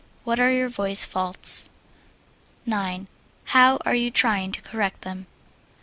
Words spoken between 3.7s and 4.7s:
are you trying to